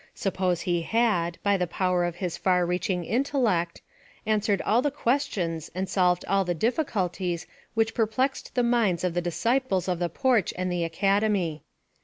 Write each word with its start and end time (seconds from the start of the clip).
Suppose 0.15 0.61
he 0.61 0.81
had, 0.81 1.37
by 1.43 1.57
the 1.57 1.67
power 1.67 2.03
of 2.05 2.15
far 2.15 2.65
reaching 2.65 3.03
intel 3.03 3.43
lect, 3.43 3.81
answered 4.25 4.59
all 4.63 4.81
the 4.81 4.89
questions 4.89 5.69
and 5.75 5.87
solved 5.87 6.25
all 6.25 6.43
the 6.43 6.55
difficulties 6.55 7.45
which 7.75 7.93
perplexed 7.93 8.55
the 8.55 8.63
minds 8.63 9.03
of 9.03 9.13
the 9.13 9.21
disci 9.21 9.61
ples 9.63 9.87
of 9.87 9.99
the 9.99 10.09
Porch 10.09 10.55
and 10.57 10.71
the 10.71 10.83
Academy. 10.83 11.61